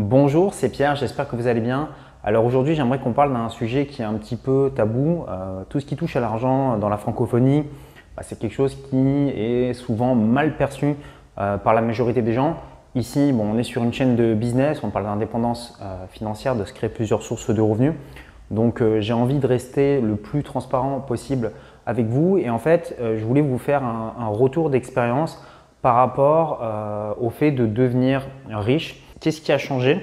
Bonjour, 0.00 0.54
c'est 0.54 0.68
Pierre, 0.68 0.94
j'espère 0.94 1.28
que 1.28 1.34
vous 1.34 1.48
allez 1.48 1.60
bien. 1.60 1.88
Alors 2.22 2.44
aujourd'hui, 2.44 2.76
j'aimerais 2.76 3.00
qu'on 3.00 3.12
parle 3.12 3.32
d'un 3.32 3.48
sujet 3.48 3.86
qui 3.86 4.00
est 4.00 4.04
un 4.04 4.14
petit 4.14 4.36
peu 4.36 4.70
tabou. 4.72 5.24
Euh, 5.28 5.64
tout 5.68 5.80
ce 5.80 5.86
qui 5.86 5.96
touche 5.96 6.14
à 6.14 6.20
l'argent 6.20 6.78
dans 6.78 6.88
la 6.88 6.98
francophonie, 6.98 7.64
bah, 8.16 8.22
c'est 8.24 8.38
quelque 8.38 8.54
chose 8.54 8.76
qui 8.88 9.28
est 9.30 9.72
souvent 9.72 10.14
mal 10.14 10.56
perçu 10.56 10.94
euh, 11.38 11.56
par 11.56 11.74
la 11.74 11.80
majorité 11.80 12.22
des 12.22 12.32
gens. 12.32 12.58
Ici, 12.94 13.34
on 13.36 13.58
est 13.58 13.64
sur 13.64 13.82
une 13.82 13.92
chaîne 13.92 14.14
de 14.14 14.34
business, 14.34 14.84
on 14.84 14.90
parle 14.90 15.06
d'indépendance 15.06 15.76
euh, 15.82 16.06
financière, 16.06 16.54
de 16.54 16.64
se 16.64 16.72
créer 16.72 16.90
plusieurs 16.90 17.24
sources 17.24 17.50
de 17.50 17.60
revenus. 17.60 17.94
Donc 18.52 18.80
j'ai 19.00 19.12
envie 19.12 19.40
de 19.40 19.46
rester 19.48 20.00
le 20.00 20.14
plus 20.14 20.44
transparent 20.44 21.00
possible 21.00 21.50
avec 21.86 22.06
vous. 22.06 22.38
Et 22.38 22.50
en 22.50 22.60
fait, 22.60 22.96
je 23.00 23.24
voulais 23.24 23.42
vous 23.42 23.58
faire 23.58 23.82
un 23.82 24.28
retour 24.28 24.70
d'expérience 24.70 25.44
par 25.82 25.96
rapport 25.96 26.62
au 27.20 27.28
fait 27.28 27.50
de 27.50 27.66
devenir 27.66 28.26
riche 28.48 29.02
Qu'est-ce 29.20 29.40
qui 29.40 29.52
a 29.52 29.58
changé 29.58 30.00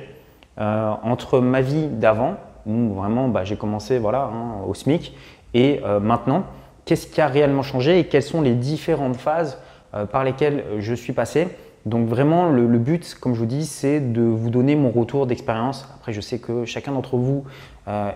euh, 0.57 0.93
entre 1.03 1.39
ma 1.39 1.59
vie 1.59 1.87
d'avant, 1.87 2.35
où 2.65 2.93
vraiment 2.93 3.27
bah, 3.27 3.43
j'ai 3.43 3.57
commencé 3.57 3.97
voilà, 3.97 4.31
hein, 4.33 4.63
au 4.65 4.73
SMIC, 4.73 5.13
et 5.53 5.81
euh, 5.83 5.99
maintenant 5.99 6.43
Qu'est-ce 6.85 7.07
qui 7.07 7.19
a 7.19 7.25
réellement 7.25 7.63
changé 7.63 7.97
et 7.97 8.03
quelles 8.05 8.23
sont 8.23 8.41
les 8.41 8.53
différentes 8.53 9.15
phases 9.15 9.59
euh, 9.95 10.05
par 10.05 10.23
lesquelles 10.23 10.63
je 10.79 10.93
suis 10.93 11.13
passé 11.13 11.47
donc 11.85 12.07
vraiment, 12.07 12.49
le, 12.49 12.65
but, 12.79 13.15
comme 13.21 13.35
je 13.35 13.39
vous 13.39 13.45
dis, 13.45 13.63
c'est 13.63 13.99
de 13.99 14.23
vous 14.23 14.49
donner 14.49 14.75
mon 14.75 14.89
retour 14.89 15.27
d'expérience. 15.27 15.87
Après, 15.93 16.13
je 16.13 16.19
sais 16.19 16.39
que 16.39 16.65
chacun 16.65 16.91
d'entre 16.91 17.15
vous 17.15 17.43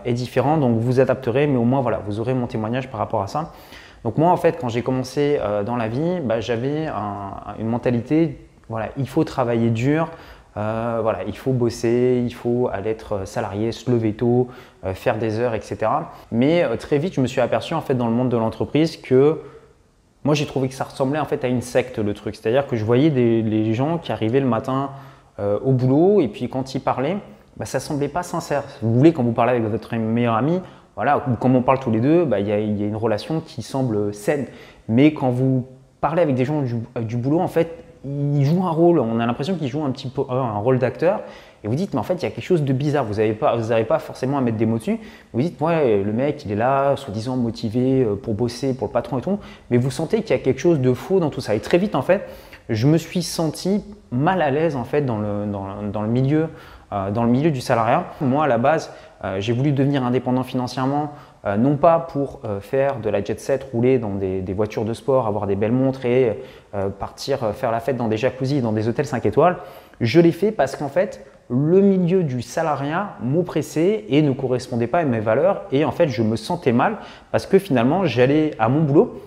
est 0.05 0.13
différent, 0.13 0.57
donc 0.57 0.79
vous 0.79 0.99
adapterez, 0.99 1.45
mais 1.45 1.57
au 1.57 1.66
moins, 1.66 1.79
voilà, 1.81 2.02
vous 2.04 2.20
aurez 2.20 2.34
mon 2.34 2.48
témoignage 2.48 2.90
par 2.90 2.99
rapport 2.99 3.21
à 3.21 3.27
ça. 3.27 3.54
Donc 4.04 4.18
moi, 4.18 4.31
en 4.31 4.38
fait, 4.38 4.57
quand 4.59 4.70
j'ai 4.70 4.81
commencé 4.81 5.40
dans 5.68 5.76
la 5.76 5.88
vie, 5.88 6.20
bah, 6.23 6.41
j'avais 6.41 6.88
une 7.59 7.68
mentalité, 7.68 8.43
voilà, 8.70 8.90
il 8.98 9.07
faut 9.07 9.23
travailler 9.23 9.70
dur, 9.70 10.09
euh, 10.58 10.99
voilà, 11.02 11.23
il 11.27 11.38
faut 11.38 11.52
bosser, 11.52 12.23
il 12.26 12.34
faut 12.34 12.70
aller 12.71 12.90
être 12.90 13.27
salarié, 13.27 13.71
se 13.71 13.90
lever 13.90 14.13
tôt, 14.13 14.48
euh, 14.84 14.94
faire 14.94 15.17
des 15.17 15.40
heures, 15.40 15.53
etc. 15.53 15.77
Mais 16.32 16.63
euh, 16.63 16.76
très 16.76 16.98
vite, 16.98 17.13
je 17.13 17.21
me 17.21 17.27
suis 17.27 17.41
aperçu 17.41 17.74
en 17.74 17.82
fait 17.82 17.93
dans 17.93 18.07
le 18.07 18.13
monde 18.13 18.29
de 18.29 18.37
l'entreprise 18.37 18.98
que 18.98 19.40
moi 20.24 20.34
j'ai 20.34 20.46
trouvé 20.46 20.68
que 20.68 20.74
ça 20.74 20.84
ressemblait 20.84 21.20
en 21.20 21.26
fait 21.26 21.43
à 21.46 21.48
une 21.48 21.62
secte 21.62 21.99
le 21.99 22.13
truc. 22.13 22.35
C'est-à-dire 22.35 22.68
que 22.68 22.76
je 22.76 22.84
voyais 22.84 23.09
des, 23.09 23.41
les 23.41 23.74
gens 23.74 23.98
qui 23.99 24.12
arrivaient 24.12 24.41
le 24.41 24.48
matin 24.48 24.91
au 25.63 25.71
boulot 25.71 26.20
et 26.20 26.27
puis 26.27 26.49
quand 26.49 26.76
ils 26.76 26.81
parlaient, 26.81 27.15
bah, 27.55 27.63
ça 27.63 27.79
semblait 27.79 28.09
pas 28.09 28.24
sincère. 28.24 28.63
Vous 28.81 28.93
voulez 28.93 29.13
quand 29.13 29.24
vous 29.24 29.31
parlez 29.31 29.52
avec 29.52 29.63
votre 29.63 29.96
meilleur 29.96 30.34
ami, 30.34 30.59
voilà, 30.98 31.24
quand 31.40 31.49
on 31.55 31.62
parle 31.62 31.79
tous 31.79 31.91
les 31.91 32.02
deux, 32.02 32.26
bah, 32.26 32.41
il 32.41 32.48
y, 32.49 32.52
a 32.52 32.57
une 32.57 32.96
relation 32.98 33.40
qui 33.40 33.62
semble 33.62 34.13
saine. 34.13 34.48
Mais 34.90 35.13
quand 35.13 35.29
vous 35.29 35.65
parlez 36.02 36.21
avec 36.21 36.35
des 36.35 36.43
gens 36.43 36.62
du, 36.62 36.76
du 37.04 37.15
boulot, 37.15 37.40
en 37.40 37.48
fait, 37.48 37.88
il 38.05 38.46
joue 38.46 38.64
un 38.64 38.72
rôle, 38.72 39.00
on 39.00 39.20
a 39.20 39.26
l'impression 39.26 39.55
qu'il 39.55 39.68
joue 39.68 39.84
un 39.84 39.92
petit 39.92 40.08
peu 40.08 40.22
un 40.30 40.58
rôle 40.58 40.80
d'acteur. 40.80 41.22
Et 41.64 41.68
vous 41.68 41.76
dites, 41.76 41.94
mais 41.94 42.00
en 42.00 42.04
fait, 42.04 42.14
il 42.16 42.24
y 42.24 42.26
a 42.26 42.30
quelque 42.30 42.44
chose 42.44 42.64
de 42.64 42.72
bizarre. 42.72 43.04
Vous 43.04 43.16
n'avez 43.16 43.34
pas, 43.34 43.58
pas 43.88 44.00
forcément 44.00 44.38
à 44.38 44.42
mettre 44.42 44.58
des 44.58 44.66
mots 44.66 44.78
dessus. 44.78 44.98
Vous 45.34 45.42
dites, 45.42 45.60
ouais, 45.60 46.02
le 46.02 46.14
mec, 46.14 46.46
il 46.46 46.52
est 46.52 46.55
là, 46.55 46.96
soi-disant 46.96 47.36
motivé 47.36 48.04
euh, 48.04 48.16
pour 48.16 48.34
bosser, 48.34 48.74
pour 48.74 48.88
le 48.88 48.94
patron 48.94 49.18
et 49.18 49.22
tout. 49.22 49.40
Mais 49.70 49.77
vous 49.77 49.92
sentez 49.92 50.22
qu'il 50.22 50.32
y 50.32 50.40
a 50.40 50.42
quelque 50.42 50.62
chose 50.62 50.80
de 50.80 50.94
faux 50.94 51.20
dans 51.20 51.30
tout 51.30 51.42
ça. 51.42 51.55
Et 51.55 51.60
très 51.60 51.77
vite, 51.77 51.96
en 51.96 52.02
fait, 52.02 52.30
je 52.70 52.88
me 52.88 52.98
suis 52.98 53.24
senti 53.24 53.84
mal 54.12 54.42
à 54.42 54.52
l'aise, 54.52 54.77
en 54.77 54.86
fait, 54.86 55.02
dans 55.02 55.18
le, 55.18 55.46
dans, 55.92 56.02
le 56.02 56.08
milieu, 56.08 56.48
euh, 56.94 57.12
dans 57.12 57.24
le 57.24 57.30
milieu 57.30 57.52
du 57.52 57.60
salariat. 57.60 58.05
Moi, 58.22 58.46
à 58.46 58.48
la 58.48 58.58
base, 58.58 58.94
euh, 59.26 59.42
j'ai 59.42 59.52
voulu 59.52 59.74
devenir 59.74 60.05
indépendant 60.05 60.44
financièrement 60.44 61.12
euh, 61.45 61.55
non 61.55 61.77
pas 61.77 61.99
pour 61.99 62.41
euh, 62.43 62.59
faire 62.59 62.99
de 62.99 63.09
la 63.09 63.23
jet 63.23 63.40
set, 63.40 63.65
rouler 63.71 63.98
dans 63.98 64.16
des, 64.16 64.53
voitures 64.53 64.84
de 64.84 64.94
sport, 64.94 65.28
avoir 65.28 65.47
des 65.47 65.56
belles 65.56 65.72
montres 65.72 66.06
et 66.06 66.41
euh, 66.75 66.90
partir 66.90 67.53
faire 67.53 67.72
la 67.72 67.79
fête 67.79 67.96
dans 67.96 68.09
des 68.09 68.18
jacuzzis, 68.18 68.62
dans 68.62 68.73
des 68.73 68.88
hôtels 68.88 69.06
5 69.06 69.25
étoiles. 69.25 69.57
Je 70.01 70.19
l'ai 70.19 70.34
fait 70.34 70.51
parce 70.51 70.75
qu'en 70.75 70.90
fait, 70.90 71.25
le 71.50 71.81
milieu 71.81 72.23
du 72.23 72.41
salariat 72.41 73.16
m'oppressait 73.22 74.06
et 74.09 74.22
ne 74.22 74.31
correspondait 74.34 74.88
pas 74.88 75.00
à 75.00 75.03
mes 75.06 75.19
valeurs. 75.19 75.63
Et 75.72 75.85
en 75.85 75.91
fait, 75.91 76.09
je 76.09 76.23
me 76.23 76.35
sentais 76.35 76.73
mal 76.73 76.97
parce 77.31 77.46
que 77.46 77.57
finalement, 77.57 78.06
j'allais 78.06 78.51
à 78.59 78.68
mon 78.68 78.81
boulot 78.81 79.22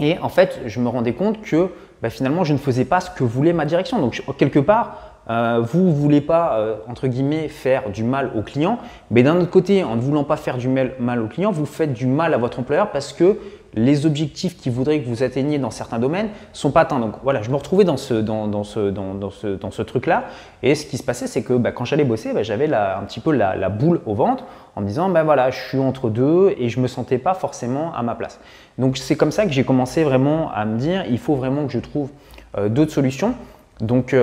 et 0.00 0.18
en 0.18 0.28
fait, 0.28 0.60
je 0.66 0.80
me 0.80 0.88
rendais 0.88 1.12
compte 1.12 1.40
que 1.40 1.68
bah, 2.02 2.10
finalement, 2.10 2.42
je 2.42 2.52
ne 2.52 2.58
faisais 2.58 2.84
pas 2.84 3.00
ce 3.00 3.10
que 3.10 3.22
voulait 3.22 3.52
ma 3.52 3.64
direction. 3.64 4.00
Donc, 4.00 4.22
quelque 4.38 4.58
part, 4.58 5.11
euh, 5.30 5.60
vous 5.62 5.80
ne 5.80 5.92
voulez 5.92 6.20
pas, 6.20 6.58
euh, 6.58 6.76
entre 6.88 7.06
guillemets, 7.06 7.48
faire 7.48 7.90
du 7.90 8.02
mal 8.02 8.30
au 8.36 8.42
client, 8.42 8.78
mais 9.10 9.22
d'un 9.22 9.36
autre 9.36 9.50
côté, 9.50 9.84
en 9.84 9.96
ne 9.96 10.00
voulant 10.00 10.24
pas 10.24 10.36
faire 10.36 10.58
du 10.58 10.68
mal, 10.68 10.92
mal 10.98 11.22
au 11.22 11.28
client, 11.28 11.52
vous 11.52 11.66
faites 11.66 11.92
du 11.92 12.06
mal 12.06 12.34
à 12.34 12.38
votre 12.38 12.58
employeur 12.58 12.90
parce 12.90 13.12
que 13.12 13.38
les 13.74 14.04
objectifs 14.04 14.58
qu'il 14.58 14.72
voudrait 14.72 15.00
que 15.00 15.08
vous 15.08 15.22
atteigniez 15.22 15.58
dans 15.58 15.70
certains 15.70 15.98
domaines 15.98 16.28
sont 16.52 16.70
pas 16.70 16.82
atteints. 16.82 16.98
Donc 16.98 17.14
voilà, 17.22 17.40
je 17.40 17.50
me 17.50 17.56
retrouvais 17.56 17.84
dans 17.84 17.96
ce, 17.96 18.14
dans, 18.14 18.64
ce, 18.64 18.90
dans, 18.90 19.30
ce, 19.30 19.46
dans 19.46 19.70
ce 19.70 19.82
truc-là. 19.82 20.24
Et 20.62 20.74
ce 20.74 20.84
qui 20.84 20.98
se 20.98 21.02
passait, 21.02 21.26
c'est 21.26 21.42
que 21.42 21.54
bah, 21.54 21.72
quand 21.72 21.84
j'allais 21.84 22.04
bosser, 22.04 22.34
bah, 22.34 22.42
j'avais 22.42 22.72
un 22.72 23.02
petit 23.04 23.20
peu 23.20 23.32
la, 23.32 23.68
boule 23.70 24.00
au 24.04 24.14
ventre 24.14 24.44
en 24.76 24.82
me 24.82 24.86
disant, 24.86 25.08
ben 25.08 25.22
voilà, 25.22 25.50
je 25.50 25.58
suis 25.58 25.78
entre 25.78 26.10
deux 26.10 26.54
et 26.58 26.68
je 26.68 26.80
me 26.80 26.86
sentais 26.86 27.18
pas 27.18 27.34
forcément 27.34 27.94
à 27.94 28.02
ma 28.02 28.14
place. 28.14 28.40
Donc 28.76 28.98
c'est 28.98 29.16
comme 29.16 29.32
ça 29.32 29.46
que 29.46 29.52
j'ai 29.52 29.64
commencé 29.64 30.04
vraiment 30.04 30.50
à 30.52 30.64
me 30.66 30.78
dire, 30.78 31.04
il 31.08 31.18
faut 31.18 31.34
vraiment 31.34 31.66
que 31.66 31.72
je 31.72 31.78
trouve 31.78 32.10
euh, 32.58 32.68
d'autres 32.68 32.92
solutions. 32.92 33.34
Donc 33.80 34.14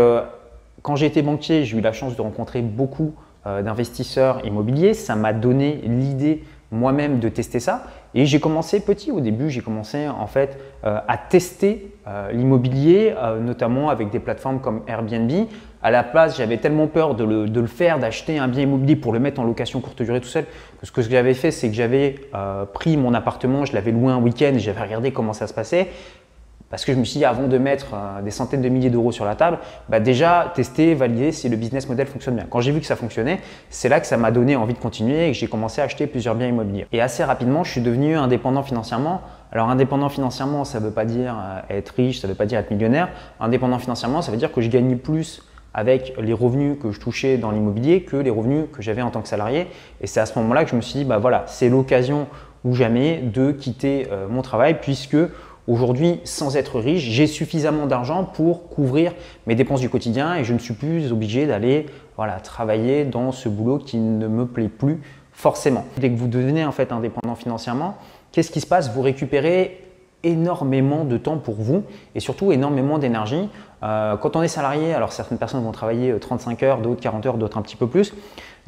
quand 0.90 0.96
j'ai 0.96 1.06
été 1.06 1.22
banquier, 1.22 1.66
j'ai 1.66 1.78
eu 1.78 1.82
la 1.82 1.92
chance 1.92 2.16
de 2.16 2.22
rencontrer 2.24 2.64
beaucoup 2.64 3.14
euh, 3.46 3.62
d'investisseurs 3.62 4.44
immobiliers. 4.44 4.96
Ça 4.96 5.16
m'a 5.16 5.34
donné 5.34 5.82
l'idée 5.84 6.44
moi-même 6.72 7.20
de 7.20 7.30
tester 7.30 7.60
ça. 7.60 7.84
Et 8.16 8.26
j'ai 8.26 8.40
commencé 8.40 8.80
petit 8.80 9.12
au 9.12 9.20
début, 9.20 9.52
j'ai 9.52 9.62
commencé 9.62 10.08
en 10.08 10.26
fait 10.26 10.58
euh, 10.84 10.98
à 11.08 11.16
tester 11.16 11.94
euh, 12.08 12.32
l'immobilier, 12.32 13.14
notamment 13.40 13.92
avec 13.92 14.10
des 14.10 14.18
plateformes 14.18 14.62
comme 14.62 14.82
Airbnb. 14.88 15.32
À 15.84 15.92
la 15.92 16.02
place, 16.02 16.38
j'avais 16.38 16.58
tellement 16.58 16.88
peur 16.88 17.14
de 17.14 17.24
le, 17.24 17.68
faire, 17.68 18.00
d'acheter 18.00 18.40
un 18.40 18.48
bien 18.48 18.64
immobilier 18.64 18.96
pour 18.96 19.14
le 19.14 19.20
mettre 19.20 19.40
en 19.40 19.44
location 19.44 19.82
courte 19.82 20.02
durée 20.02 20.22
tout 20.22 20.28
seul, 20.28 20.46
que 20.82 20.88
ce 20.88 20.92
que 20.92 21.04
j'avais 21.04 21.36
fait, 21.36 21.52
c'est 21.52 21.70
que 21.70 21.76
j'avais 21.76 22.16
pris 22.74 22.98
mon 22.98 23.14
appartement, 23.14 23.64
je 23.64 23.74
l'avais 23.74 23.92
loué 23.92 24.12
un 24.12 24.18
week-end, 24.18 24.54
j'avais 24.58 24.82
regardé 24.82 25.12
comment 25.12 25.34
ça 25.34 25.46
se 25.46 25.54
passait. 25.54 25.88
Parce 26.70 26.86
que 26.86 26.94
je 26.94 27.00
me 27.00 27.04
suis 27.04 27.20
dit, 27.20 27.26
avant 27.26 27.48
de 27.48 27.58
mettre 27.58 27.88
euh, 27.94 28.22
des 28.22 28.32
centaines 28.32 28.62
de 28.62 28.70
milliers 28.70 28.90
d'euros 28.90 29.12
sur 29.12 29.26
la 29.26 29.36
table, 29.36 29.58
bah 29.90 30.00
déjà 30.00 30.52
tester, 30.54 30.94
valider 30.94 31.32
si 31.32 31.50
le 31.50 31.58
business 31.58 31.90
model 31.90 32.06
fonctionne 32.06 32.36
bien. 32.36 32.46
Quand 32.50 32.62
j'ai 32.62 32.72
vu 32.72 32.80
que 32.80 32.86
ça 32.86 32.96
fonctionnait, 32.96 33.40
c'est 33.70 33.90
là 33.90 34.00
que 34.00 34.08
ça 34.08 34.18
m'a 34.18 34.32
donné 34.32 34.56
envie 34.56 34.74
de 34.74 34.80
continuer 34.80 35.28
et 35.28 35.32
que 35.32 35.38
j'ai 35.38 35.48
commencé 35.48 35.82
à 35.82 35.86
acheter 35.86 36.06
plusieurs 36.06 36.36
biens 36.36 36.48
immobiliers. 36.48 36.88
Et 36.92 37.02
assez 37.02 37.24
rapidement, 37.24 37.64
je 37.64 37.72
suis 37.72 37.82
devenu 37.82 38.16
indépendant 38.16 38.64
financièrement. 38.64 39.22
Alors 39.52 39.70
indépendant 39.70 40.10
financièrement, 40.10 40.64
ça 40.64 40.80
ne 40.80 40.86
veut 40.86 40.92
pas 40.92 41.06
dire 41.06 41.36
euh, 41.40 41.76
être 41.76 41.90
riche, 41.90 42.20
ça 42.20 42.28
ne 42.28 42.34
veut 42.34 42.38
pas 42.38 42.46
dire 42.46 42.60
être 42.60 42.70
millionnaire. 42.70 43.10
Indépendant 43.40 43.80
financièrement, 43.80 44.22
ça 44.22 44.32
veut 44.32 44.38
dire 44.38 44.52
que 44.52 44.62
je 44.62 44.70
gagnais 44.70 44.96
plus 44.96 45.44
avec 45.74 46.14
les 46.20 46.34
revenus 46.34 46.78
que 46.82 46.92
je 46.92 47.00
touchais 47.00 47.38
dans 47.38 47.52
l'immobilier 47.52 48.02
que 48.02 48.18
les 48.18 48.30
revenus 48.30 48.66
que 48.74 48.82
j'avais 48.82 49.02
en 49.02 49.12
tant 49.12 49.22
que 49.22 49.28
salarié. 49.28 49.68
Et 50.02 50.08
c'est 50.08 50.20
à 50.20 50.26
ce 50.26 50.38
moment-là 50.40 50.64
que 50.64 50.72
je 50.72 50.76
me 50.76 50.82
suis 50.82 51.00
dit, 51.00 51.06
bah 51.06 51.18
voilà, 51.18 51.44
c'est 51.48 51.70
l'occasion 51.70 52.28
ou 52.66 52.76
jamais 52.76 53.18
de 53.18 53.52
quitter 53.52 54.08
euh, 54.12 54.28
mon 54.28 54.42
travail 54.42 54.80
puisque 54.82 55.18
Aujourd'hui, 55.70 56.20
sans 56.24 56.58
être 56.58 56.80
riche, 56.80 57.04
j'ai 57.04 57.28
suffisamment 57.28 57.86
d'argent 57.86 58.24
pour 58.24 58.70
couvrir 58.70 59.14
mes 59.46 59.54
dépenses 59.54 59.82
du 59.82 59.90
quotidien 59.90 60.34
et 60.34 60.44
je 60.44 60.56
ne 60.56 60.58
suis 60.58 60.74
plus 60.74 61.12
obligé 61.12 61.46
d'aller 61.46 61.86
travailler 62.42 63.06
dans 63.06 63.32
ce 63.32 63.50
boulot 63.50 63.78
qui 63.78 63.98
ne 63.98 64.28
me 64.28 64.48
plaît 64.48 64.68
plus 64.68 65.00
forcément. 65.32 65.86
Dès 65.98 66.10
que 66.10 66.16
vous 66.16 66.28
devenez 66.28 66.66
en 66.66 66.72
fait 66.72 66.92
indépendant 66.92 67.36
financièrement, 67.36 67.98
qu'est-ce 68.32 68.50
qui 68.50 68.62
se 68.62 68.66
passe? 68.66 68.92
Vous 68.92 69.04
récupérez 69.04 69.89
énormément 70.24 71.06
de 71.06 71.18
temps 71.18 71.38
pour 71.38 71.56
vous 71.56 71.84
et 72.16 72.20
surtout 72.20 72.52
énormément 72.52 72.98
d'énergie. 72.98 73.50
Euh, 73.84 74.18
quand 74.18 74.36
on 74.36 74.42
est 74.42 74.50
salarié, 74.50 74.94
alors 74.94 75.14
certaines 75.14 75.38
personnes 75.38 75.64
vont 75.64 75.72
travailler 75.72 76.14
35 76.20 76.62
euh, 76.62 76.66
heures, 76.66 76.78
d'autres 76.80 77.02
40 77.02 77.26
heures, 77.26 77.38
d'autres 77.38 77.58
un 77.58 77.62
petit 77.62 77.78
peu 77.78 77.88
plus. 77.88 78.14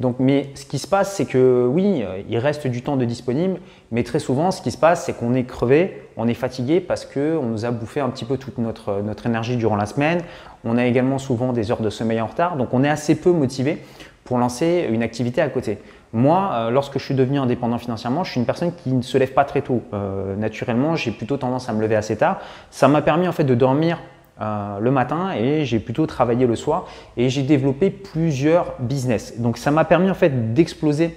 Donc, 0.00 0.16
mais 0.18 0.50
ce 0.54 0.64
qui 0.64 0.78
se 0.78 0.88
passe, 0.88 1.14
c'est 1.14 1.26
que 1.26 1.66
oui, 1.70 2.02
euh, 2.02 2.22
il 2.28 2.38
reste 2.38 2.66
du 2.66 2.82
temps 2.82 2.96
de 2.96 3.04
disponible, 3.04 3.60
mais 3.90 4.02
très 4.02 4.18
souvent, 4.18 4.50
ce 4.50 4.62
qui 4.62 4.70
se 4.70 4.78
passe, 4.78 5.04
c'est 5.04 5.12
qu'on 5.12 5.34
est 5.34 5.44
crevé, 5.44 6.08
on 6.16 6.26
est 6.26 6.34
fatigué 6.34 6.80
parce 6.80 7.04
qu'on 7.04 7.42
nous 7.42 7.64
a 7.66 7.70
bouffé 7.70 8.00
un 8.00 8.08
petit 8.08 8.24
peu 8.24 8.38
toute 8.38 8.58
notre, 8.58 9.02
notre 9.02 9.26
énergie 9.26 9.56
durant 9.56 9.76
la 9.76 9.86
semaine. 9.86 10.22
On 10.64 10.78
a 10.78 10.86
également 10.86 11.18
souvent 11.18 11.52
des 11.52 11.70
heures 11.70 11.82
de 11.82 11.90
sommeil 11.90 12.20
en 12.20 12.26
retard, 12.26 12.56
donc 12.56 12.72
on 12.72 12.82
est 12.82 12.88
assez 12.88 13.14
peu 13.14 13.32
motivé 13.32 13.82
pour 14.24 14.38
lancer 14.38 14.88
une 14.90 15.02
activité 15.02 15.40
à 15.40 15.48
côté. 15.48 15.78
Moi, 16.12 16.50
euh, 16.52 16.70
lorsque 16.70 16.98
je 16.98 17.04
suis 17.04 17.14
devenu 17.14 17.38
indépendant 17.38 17.78
financièrement, 17.78 18.22
je 18.24 18.32
suis 18.32 18.40
une 18.40 18.46
personne 18.46 18.72
qui 18.74 18.92
ne 18.92 19.02
se 19.02 19.16
lève 19.16 19.32
pas 19.32 19.44
très 19.44 19.62
tôt. 19.62 19.82
Euh, 19.94 20.36
naturellement, 20.36 20.94
j'ai 20.94 21.10
plutôt 21.10 21.36
tendance 21.36 21.68
à 21.68 21.72
me 21.72 21.80
lever 21.80 21.96
assez 21.96 22.16
tard. 22.16 22.40
Ça 22.70 22.86
m'a 22.88 23.02
permis 23.02 23.26
en 23.26 23.32
fait 23.32 23.44
de 23.44 23.54
dormir 23.54 23.98
euh, 24.40 24.78
le 24.78 24.90
matin 24.90 25.32
et 25.32 25.64
j'ai 25.64 25.78
plutôt 25.78 26.06
travaillé 26.06 26.46
le 26.46 26.56
soir 26.56 26.86
et 27.16 27.28
j'ai 27.28 27.42
développé 27.42 27.90
plusieurs 27.90 28.74
business. 28.78 29.38
Donc 29.38 29.56
ça 29.56 29.70
m'a 29.70 29.84
permis 29.84 30.10
en 30.10 30.14
fait 30.14 30.52
d'exploser 30.52 31.16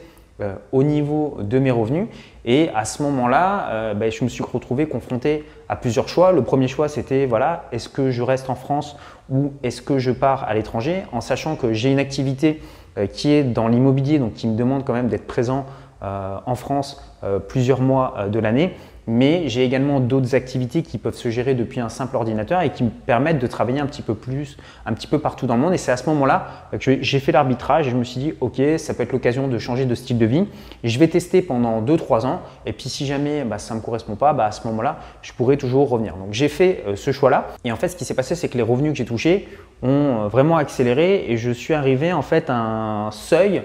au 0.73 0.83
niveau 0.83 1.37
de 1.39 1.59
mes 1.59 1.71
revenus 1.71 2.07
et 2.43 2.69
à 2.75 2.83
ce 2.83 3.01
moment-là, 3.03 3.93
ben, 3.93 4.11
je 4.11 4.23
me 4.25 4.29
suis 4.29 4.43
retrouvé 4.43 4.85
confronté 4.85 5.45
à 5.69 5.77
plusieurs 5.77 6.09
choix. 6.09 6.33
Le 6.33 6.43
premier 6.43 6.67
choix, 6.67 6.89
c'était 6.89 7.25
voilà, 7.25 7.65
est-ce 7.71 7.87
que 7.87 8.11
je 8.11 8.21
reste 8.21 8.49
en 8.49 8.55
France 8.55 8.97
ou 9.29 9.53
est-ce 9.63 9.81
que 9.81 9.97
je 9.97 10.11
pars 10.11 10.43
à 10.43 10.53
l'étranger 10.53 11.03
en 11.11 11.21
sachant 11.21 11.55
que 11.55 11.73
j'ai 11.73 11.91
une 11.91 11.99
activité 11.99 12.61
euh, 12.97 13.07
qui 13.07 13.31
est 13.31 13.43
dans 13.43 13.67
l'immobilier, 13.67 14.19
donc 14.19 14.33
qui 14.33 14.47
me 14.47 14.55
demande 14.55 14.85
quand 14.85 14.93
même 14.93 15.09
d'être 15.09 15.27
présent 15.27 15.65
euh, 16.01 16.37
en 16.45 16.55
France 16.55 17.03
euh, 17.23 17.39
plusieurs 17.39 17.81
mois 17.81 18.27
de 18.29 18.39
l'année. 18.39 18.73
Mais 19.07 19.47
j'ai 19.47 19.63
également 19.63 19.99
d'autres 19.99 20.35
activités 20.35 20.81
qui 20.81 20.97
peuvent 20.97 21.15
se 21.15 21.29
gérer 21.29 21.53
depuis 21.53 21.79
un 21.79 21.89
simple 21.89 22.15
ordinateur 22.15 22.61
et 22.61 22.71
qui 22.71 22.83
me 22.83 22.89
permettent 22.89 23.39
de 23.39 23.47
travailler 23.47 23.79
un 23.79 23.85
petit 23.85 24.01
peu 24.01 24.15
plus, 24.15 24.57
un 24.85 24.93
petit 24.93 25.07
peu 25.07 25.19
partout 25.19 25.45
dans 25.45 25.55
le 25.55 25.61
monde. 25.61 25.73
Et 25.73 25.77
c'est 25.77 25.91
à 25.91 25.97
ce 25.97 26.09
moment-là 26.09 26.67
que 26.71 27.01
j'ai 27.01 27.19
fait 27.19 27.31
l'arbitrage 27.31 27.87
et 27.87 27.91
je 27.91 27.95
me 27.95 28.03
suis 28.03 28.19
dit, 28.19 28.33
ok, 28.41 28.61
ça 28.77 28.93
peut 28.93 29.03
être 29.03 29.11
l'occasion 29.11 29.47
de 29.47 29.57
changer 29.59 29.85
de 29.85 29.95
style 29.95 30.17
de 30.17 30.25
vie. 30.25 30.45
Je 30.83 30.97
vais 30.97 31.07
tester 31.07 31.41
pendant 31.41 31.81
2-3 31.81 32.25
ans. 32.25 32.41
Et 32.65 32.73
puis 32.73 32.89
si 32.89 33.05
jamais 33.05 33.43
bah, 33.43 33.59
ça 33.59 33.75
ne 33.75 33.79
me 33.79 33.85
correspond 33.85 34.15
pas, 34.15 34.33
bah, 34.33 34.45
à 34.45 34.51
ce 34.51 34.65
moment-là, 34.67 34.97
je 35.21 35.33
pourrais 35.33 35.57
toujours 35.57 35.87
revenir. 35.89 36.15
Donc 36.15 36.33
j'ai 36.33 36.49
fait 36.49 36.83
euh, 36.87 36.95
ce 36.95 37.11
choix-là. 37.11 37.47
Et 37.63 37.71
en 37.71 37.75
fait, 37.75 37.89
ce 37.89 37.95
qui 37.95 38.05
s'est 38.05 38.15
passé, 38.15 38.35
c'est 38.35 38.49
que 38.49 38.57
les 38.57 38.63
revenus 38.63 38.91
que 38.93 38.97
j'ai 38.97 39.05
touchés 39.05 39.47
ont 39.83 40.23
euh, 40.23 40.27
vraiment 40.27 40.57
accéléré 40.57 41.25
et 41.29 41.37
je 41.37 41.51
suis 41.51 41.73
arrivé 41.73 42.11
en 42.11 42.21
fait 42.21 42.49
à 42.49 42.55
un 42.55 43.11
seuil 43.11 43.61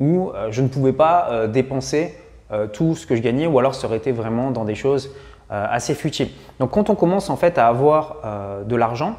où 0.00 0.30
euh, 0.30 0.48
je 0.50 0.60
ne 0.60 0.68
pouvais 0.68 0.92
pas 0.92 1.46
dépenser 1.48 2.14
euh, 2.52 2.68
tout 2.68 2.94
ce 2.94 3.06
que 3.06 3.16
je 3.16 3.22
gagnais 3.22 3.48
ou 3.48 3.58
alors 3.58 3.74
ça 3.74 3.88
aurait 3.88 3.96
été 3.96 4.12
vraiment 4.12 4.52
dans 4.52 4.64
des 4.64 4.76
choses 4.76 5.10
euh, 5.50 5.66
assez 5.68 5.94
futiles. 5.94 6.28
Donc 6.60 6.70
quand 6.70 6.90
on 6.90 6.94
commence 6.94 7.28
en 7.28 7.36
fait 7.36 7.58
à 7.58 7.66
avoir 7.66 8.18
euh, 8.24 8.62
de 8.62 8.76
l'argent, 8.76 9.16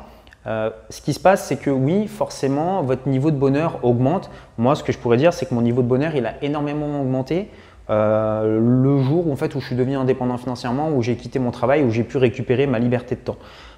ce 0.89 1.01
qui 1.01 1.11
se 1.11 1.19
passe, 1.19 1.45
c'est 1.45 1.57
que 1.57 1.69
oui, 1.69 2.07
forcément, 2.07 2.81
votre 2.81 3.09
niveau 3.09 3.31
de 3.31 3.35
bonheur 3.35 3.79
augmente. 3.83 4.29
Moi, 4.57 4.75
ce 4.75 4.83
que 4.83 4.93
je 4.93 4.97
pourrais 4.97 5.17
dire, 5.17 5.33
c'est 5.33 5.45
que 5.45 5.53
mon 5.53 5.61
niveau 5.61 5.81
de 5.81 5.89
bonheur, 5.89 6.15
il 6.15 6.25
a 6.25 6.41
énormément 6.41 7.01
augmenté 7.01 7.51
le 7.89 8.99
jour 9.01 9.29
en 9.29 9.35
fait, 9.35 9.55
où 9.55 9.59
je 9.59 9.65
suis 9.65 9.75
devenu 9.75 9.97
indépendant 9.97 10.37
financièrement, 10.37 10.91
où 10.91 11.01
j'ai 11.01 11.17
quitté 11.17 11.37
mon 11.39 11.51
travail, 11.51 11.83
où 11.83 11.91
j'ai 11.91 12.05
pu 12.05 12.15
récupérer 12.15 12.65
ma 12.65 12.79
liberté 12.79 13.15
de 13.15 13.19
temps. 13.19 13.35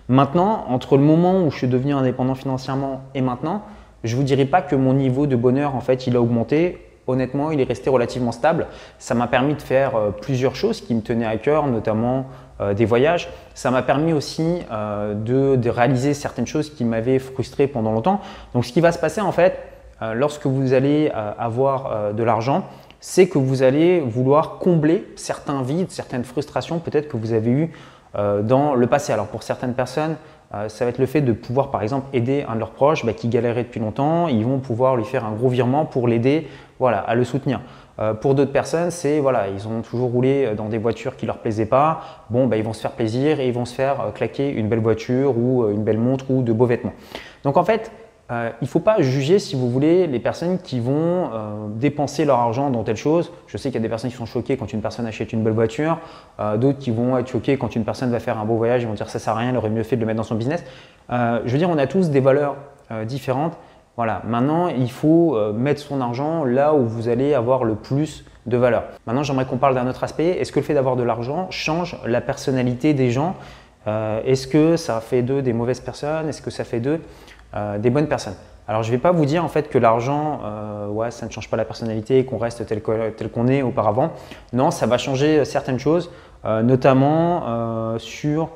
Maintenant, 0.09 0.65
entre 0.69 0.95
le 0.95 1.01
moment 1.01 1.41
où 1.43 1.49
je 1.49 1.57
suis 1.57 1.67
devenu 1.67 1.93
indépendant 1.93 2.35
financièrement 2.35 3.01
et 3.15 3.21
maintenant, 3.21 3.63
je 4.03 4.13
ne 4.13 4.19
vous 4.19 4.23
dirai 4.23 4.45
pas 4.45 4.61
que 4.61 4.75
mon 4.75 4.93
niveau 4.93 5.25
de 5.25 5.35
bonheur, 5.35 5.73
en 5.73 5.81
fait, 5.81 6.05
il 6.05 6.15
a 6.15 6.21
augmenté 6.21 6.88
honnêtement, 7.09 7.51
il 7.51 7.59
est 7.59 7.65
resté 7.65 7.89
relativement 7.89 8.31
stable. 8.31 8.67
Ça 8.97 9.15
m'a 9.15 9.27
permis 9.27 9.55
de 9.55 9.61
faire 9.61 9.95
euh, 9.95 10.11
plusieurs 10.11 10.55
choses 10.55 10.81
qui 10.81 10.93
me 10.93 11.01
tenaient 11.01 11.25
à 11.25 11.37
cœur, 11.37 11.67
notamment 11.67 12.27
euh, 12.61 12.73
des 12.73 12.85
voyages. 12.85 13.29
Ça 13.53 13.71
m'a 13.71 13.81
permis 13.81 14.13
aussi 14.13 14.59
euh, 14.71 15.13
de, 15.13 15.69
réaliser 15.69 16.13
certaines 16.13 16.47
choses 16.47 16.69
qui 16.69 16.85
m'avaient 16.85 17.19
frustré 17.19 17.67
pendant 17.67 17.91
longtemps. 17.91 18.21
Donc, 18.53 18.65
ce 18.65 18.73
qui 18.73 18.81
va 18.81 18.91
se 18.91 18.99
passer 18.99 19.21
en 19.21 19.31
fait, 19.31 19.59
lorsque 20.13 20.45
vous 20.45 20.73
allez 20.73 21.11
avoir 21.37 22.13
de 22.13 22.23
l'argent, 22.23 22.63
c'est 23.01 23.27
que 23.27 23.37
vous 23.37 23.63
allez 23.63 23.99
vouloir 23.99 24.57
combler 24.57 25.05
certains 25.17 25.61
vides, 25.61 25.91
certaines 25.91 26.23
frustrations 26.23 26.79
peut-être 26.79 27.09
que 27.09 27.17
vous 27.17 27.33
avez 27.33 27.51
eues 27.51 27.73
dans 28.13 28.75
le 28.75 28.87
passé. 28.87 29.11
Alors, 29.11 29.27
pour 29.27 29.43
certaines 29.43 29.73
personnes, 29.73 30.15
ça 30.51 30.85
va 30.85 30.89
être 30.89 30.97
le 30.97 31.05
fait 31.05 31.21
de 31.21 31.31
pouvoir 31.31 31.69
par 31.69 31.83
exemple 31.83 32.07
aider 32.11 32.43
un 32.47 32.55
de 32.55 32.59
leurs 32.59 32.71
proches 32.71 33.05
bah, 33.05 33.13
qui 33.13 33.27
galérait 33.27 33.63
depuis 33.63 33.79
longtemps, 33.79 34.27
ils 34.27 34.43
vont 34.43 34.59
pouvoir 34.59 34.95
lui 34.95 35.05
faire 35.05 35.25
un 35.25 35.33
gros 35.33 35.49
virement 35.49 35.85
pour 35.85 36.07
l'aider 36.07 36.47
voilà, 36.79 36.99
à 36.99 37.13
le 37.13 37.23
soutenir. 37.23 37.61
Euh, 37.99 38.13
pour 38.13 38.33
d'autres 38.33 38.51
personnes, 38.51 38.91
c'est 38.91 39.19
voilà, 39.19 39.49
ils 39.49 39.67
ont 39.67 39.81
toujours 39.81 40.09
roulé 40.09 40.53
dans 40.55 40.69
des 40.69 40.77
voitures 40.77 41.17
qui 41.17 41.25
leur 41.25 41.39
plaisaient 41.39 41.65
pas. 41.65 42.01
Bon, 42.29 42.47
bah, 42.47 42.55
ils 42.57 42.63
vont 42.63 42.73
se 42.73 42.81
faire 42.81 42.91
plaisir 42.91 43.39
et 43.39 43.47
ils 43.47 43.53
vont 43.53 43.65
se 43.65 43.75
faire 43.75 44.01
euh, 44.01 44.11
claquer 44.11 44.49
une 44.49 44.69
belle 44.69 44.79
voiture 44.79 45.37
ou 45.37 45.63
euh, 45.63 45.71
une 45.71 45.83
belle 45.83 45.97
montre 45.97 46.31
ou 46.31 46.41
de 46.41 46.53
beaux 46.53 46.65
vêtements. 46.65 46.93
Donc 47.43 47.57
en 47.57 47.63
fait, 47.63 47.91
il 48.31 48.53
ne 48.61 48.67
faut 48.67 48.79
pas 48.79 49.01
juger, 49.01 49.39
si 49.39 49.55
vous 49.55 49.69
voulez, 49.69 50.05
les 50.05 50.19
personnes 50.19 50.59
qui 50.59 50.79
vont 50.79 51.31
dépenser 51.75 52.25
leur 52.25 52.37
argent 52.37 52.69
dans 52.69 52.83
telle 52.83 52.95
chose. 52.95 53.31
Je 53.47 53.57
sais 53.57 53.69
qu'il 53.69 53.79
y 53.79 53.81
a 53.81 53.81
des 53.81 53.89
personnes 53.89 54.11
qui 54.11 54.17
sont 54.17 54.27
choquées 54.27 54.55
quand 54.55 54.71
une 54.71 54.81
personne 54.81 55.07
achète 55.07 55.33
une 55.33 55.43
belle 55.43 55.53
voiture, 55.53 55.97
d'autres 56.57 56.77
qui 56.77 56.91
vont 56.91 57.17
être 57.17 57.27
choquées 57.27 57.57
quand 57.57 57.75
une 57.75 57.85
personne 57.85 58.11
va 58.11 58.19
faire 58.19 58.37
un 58.37 58.45
beau 58.45 58.55
voyage, 58.55 58.83
ils 58.83 58.87
vont 58.87 58.93
dire 58.93 59.09
ça 59.09 59.17
sert 59.17 59.33
à 59.33 59.39
rien, 59.39 59.49
il 59.49 59.57
aurait 59.57 59.71
mieux 59.71 59.81
fait 59.81 59.95
de 59.95 60.01
le 60.01 60.05
mettre 60.05 60.17
dans 60.17 60.23
son 60.23 60.35
business. 60.35 60.63
je 61.09 61.49
veux 61.49 61.57
dire, 61.57 61.71
on 61.71 61.77
a 61.79 61.87
tous 61.87 62.11
des 62.11 62.19
valeurs 62.19 62.55
différentes 63.07 63.57
voilà, 63.99 64.21
maintenant 64.25 64.69
il 64.69 64.89
faut 64.89 65.35
euh, 65.35 65.51
mettre 65.51 65.81
son 65.81 65.99
argent 65.99 66.45
là 66.45 66.73
où 66.73 66.85
vous 66.85 67.09
allez 67.09 67.33
avoir 67.33 67.65
le 67.65 67.75
plus 67.75 68.23
de 68.45 68.55
valeur. 68.55 68.85
Maintenant 69.05 69.23
j'aimerais 69.23 69.43
qu'on 69.43 69.57
parle 69.57 69.75
d'un 69.75 69.89
autre 69.89 70.05
aspect. 70.05 70.37
Est-ce 70.39 70.53
que 70.53 70.61
le 70.61 70.65
fait 70.65 70.73
d'avoir 70.73 70.95
de 70.95 71.03
l'argent 71.03 71.47
change 71.51 71.97
la 72.05 72.21
personnalité 72.21 72.93
des 72.93 73.11
gens? 73.11 73.35
Euh, 73.87 74.21
Est-ce 74.23 74.47
que 74.47 74.77
ça 74.77 75.01
fait 75.01 75.21
d'eux 75.21 75.41
des 75.41 75.51
mauvaises 75.51 75.81
personnes? 75.81 76.29
Est-ce 76.29 76.41
que 76.41 76.49
ça 76.49 76.63
fait 76.63 76.79
d'eux 76.79 77.01
euh, 77.01 77.38
des 77.79 77.89
bonnes 77.89 78.07
personnes 78.07 78.35
alors 78.67 78.83
je 78.83 78.91
ne 78.91 78.97
vais 78.97 79.01
pas 79.01 79.11
vous 79.11 79.25
dire 79.25 79.43
en 79.43 79.47
fait 79.47 79.67
que 79.67 79.79
l'argent, 79.79 80.41
ouais, 80.91 81.09
ça 81.09 81.25
ne 81.25 81.31
change 81.31 81.49
pas 81.49 81.57
la 81.57 81.65
personnalité 81.65 82.23
qu'on 82.23 82.37
reste 82.37 82.67
tel 82.67 82.83
qu'on 82.83 83.47
est 83.47 83.63
auparavant. 83.63 84.11
Non, 84.53 84.69
ça 84.69 84.85
va 84.85 84.99
changer 84.99 85.43
certaines 85.43 85.79
choses, 85.79 86.11
notamment 86.43 87.97
sur 87.97 88.49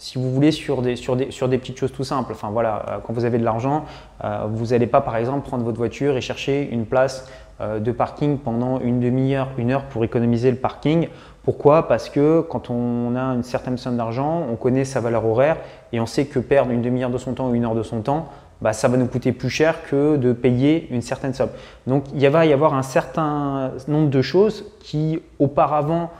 si 0.00 0.16
vous 0.16 0.32
voulez, 0.32 0.50
sur 0.50 0.80
des, 0.80 0.96
sur, 0.96 1.14
des, 1.14 1.30
sur 1.30 1.46
des 1.46 1.58
petites 1.58 1.78
choses 1.78 1.92
tout 1.92 2.04
simples. 2.04 2.34
Voilà, 2.50 2.84
euh, 2.88 2.98
quand 3.06 3.12
vous 3.12 3.26
avez 3.26 3.38
de 3.38 3.44
l'argent, 3.44 3.84
euh, 4.24 4.46
vous 4.48 4.68
n'allez 4.68 4.86
pas 4.86 5.02
par 5.02 5.14
exemple 5.16 5.46
prendre 5.46 5.62
votre 5.62 5.76
voiture 5.76 6.16
et 6.16 6.22
chercher 6.22 6.70
une 6.72 6.86
place 6.86 7.30
euh, 7.60 7.80
de 7.80 7.92
parking 7.92 8.38
pendant 8.38 8.80
une 8.80 8.98
demi-heure, 8.98 9.48
une 9.58 9.70
heure 9.70 9.84
pour 9.84 10.02
économiser 10.02 10.50
le 10.50 10.56
parking. 10.56 11.08
Pourquoi? 11.42 11.88
Parce 11.88 12.10
que 12.10 12.42
quand 12.42 12.70
on 12.70 13.16
a 13.16 13.20
une 13.20 13.42
certaine 13.42 13.78
somme 13.78 13.96
d'argent, 13.96 14.46
on 14.50 14.56
connaît 14.56 14.84
sa 14.84 15.00
valeur 15.00 15.24
horaire 15.24 15.56
et 15.92 16.00
on 16.00 16.06
sait 16.06 16.26
que 16.26 16.38
perdre 16.38 16.70
une 16.70 16.82
demi-heure 16.82 17.10
de 17.10 17.18
son 17.18 17.32
temps 17.32 17.48
ou 17.48 17.54
une 17.54 17.64
heure 17.64 17.74
de 17.74 17.82
son 17.82 18.02
temps, 18.02 18.28
bah, 18.60 18.74
ça 18.74 18.88
va 18.88 18.98
nous 18.98 19.06
coûter 19.06 19.32
plus 19.32 19.48
cher 19.48 19.82
que 19.88 20.16
de 20.16 20.32
payer 20.32 20.86
une 20.90 21.00
certaine 21.00 21.32
somme. 21.32 21.50
Donc 21.86 22.04
il 22.14 22.28
va 22.28 22.44
y 22.44 22.52
avoir 22.52 22.74
un 22.74 22.82
certain 22.82 23.72
nombre 23.88 24.10
de 24.10 24.22
choses 24.22 24.66
qui 24.80 25.22
auparavant, 25.38 26.10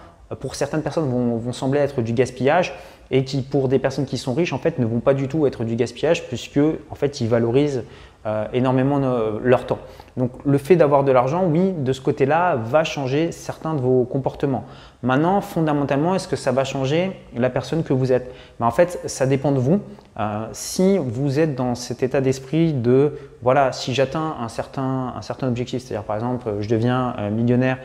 pour 0.40 0.55
certaines 0.55 0.82
personnes, 0.82 1.11
vont, 1.11 1.52
sembler 1.52 1.81
être 1.81 2.00
du 2.00 2.14
gaspillage 2.14 2.75
et 3.11 3.25
qui, 3.25 3.43
pour 3.43 3.69
des 3.69 3.78
personnes 3.78 4.06
qui 4.06 4.17
sont 4.17 4.32
riches, 4.32 4.52
en 4.52 4.58
fait, 4.58 4.78
ne 4.78 4.87
vont 4.87 5.00
pas 5.00 5.12
du 5.12 5.28
tout 5.28 5.46
être 5.46 5.64
du 5.64 5.76
gaspillage 5.76 6.28
puisque, 6.28 6.61
en 6.90 6.94
fait, 6.94 7.20
ils 7.20 7.28
valorisent 7.28 7.84
euh, 8.26 8.46
énormément 8.52 9.00
leur 9.43 9.67
temps. 9.67 9.78
Donc, 10.17 10.32
le 10.44 10.58
fait 10.58 10.76
d'avoir 10.76 11.05
de 11.05 11.12
l'argent, 11.12 11.46
oui, 11.46 11.72
de 11.72 11.93
ce 11.93 12.00
côté-là, 12.00 12.56
va 12.56 12.84
changer 12.84 13.32
certains 13.32 13.75
de 13.75 13.81
vos 13.81 14.05
comportements. 14.05 14.64
Maintenant, 15.02 15.40
fondamentalement, 15.40 16.14
est-ce 16.14 16.28
que 16.28 16.37
ça 16.37 16.52
va 16.52 16.64
changer 16.64 17.12
la 17.34 17.49
personne 17.49 17.82
que 17.82 17.94
vous 17.94 18.12
êtes? 18.12 18.34
Ben, 18.58 18.67
En 18.67 18.70
fait, 18.70 19.00
ça 19.06 19.26
dépend 19.26 19.52
de 19.52 19.58
vous. 19.58 19.81
Euh, 20.19 20.46
si 20.52 20.99
vous 20.99 21.38
êtes 21.38 21.55
dans 21.55 21.75
cet 21.75 22.02
état 22.02 22.20
d'esprit 22.20 22.75
de, 22.75 23.17
voilà, 23.40 23.72
si 23.72 23.94
j'atteins 23.94 24.37
un 24.38 24.49
certain, 24.49 25.14
objectif, 25.43 25.82
c'est-à-dire 25.82 26.05
par 26.05 26.17
exemple, 26.17 26.56
je 26.61 26.69
deviens 26.69 27.14
euh, 27.19 27.31
millionnaire 27.31 27.78